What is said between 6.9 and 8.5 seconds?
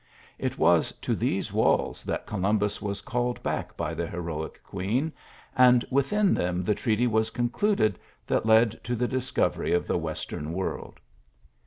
was concluded that